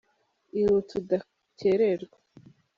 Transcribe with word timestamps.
Ihute 0.59 0.91
udakererwa. 0.99 2.17